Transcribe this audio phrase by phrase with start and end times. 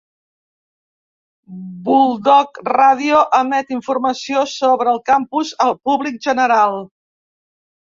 [1.89, 6.85] Bulldog Radio emet informació sobre el campus al públic general.